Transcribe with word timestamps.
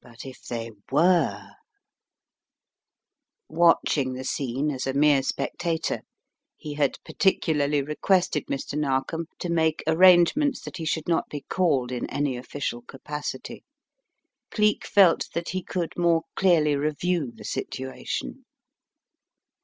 But 0.00 0.24
if 0.24 0.44
they 0.44 0.70
were 0.92 1.42
Watching 3.48 4.12
the 4.12 4.22
scene, 4.22 4.70
as 4.70 4.86
a 4.86 4.94
mere 4.94 5.24
spectator 5.24 6.02
(he 6.56 6.74
had 6.74 6.98
particularly 7.04 7.82
requested 7.82 8.46
Mr. 8.46 8.78
Narkom 8.78 9.26
to 9.40 9.50
make 9.50 9.82
arrange 9.88 10.36
ments 10.36 10.60
that 10.60 10.76
he 10.76 10.84
should 10.84 11.08
not 11.08 11.28
be 11.28 11.40
called 11.48 11.90
in 11.90 12.08
any 12.08 12.36
official 12.36 12.82
capacity) 12.82 13.64
Geek 14.52 14.86
felt 14.86 15.28
that 15.34 15.48
he 15.48 15.64
could 15.64 15.94
more 15.96 16.22
clearly 16.36 16.76
review 16.76 17.32
the 17.34 17.44
situation. 17.44 18.44